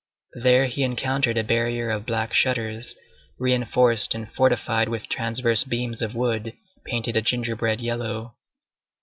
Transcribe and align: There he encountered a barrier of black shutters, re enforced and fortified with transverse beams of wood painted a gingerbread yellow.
There 0.33 0.65
he 0.65 0.81
encountered 0.81 1.37
a 1.37 1.43
barrier 1.43 1.91
of 1.91 2.07
black 2.07 2.33
shutters, 2.33 2.95
re 3.37 3.53
enforced 3.53 4.15
and 4.15 4.27
fortified 4.27 4.89
with 4.89 5.07
transverse 5.07 5.63
beams 5.63 6.01
of 6.01 6.15
wood 6.15 6.53
painted 6.85 7.15
a 7.15 7.21
gingerbread 7.21 7.81
yellow. 7.81 8.33